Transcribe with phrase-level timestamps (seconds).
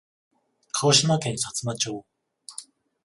[0.71, 1.91] 鹿児島県さつま町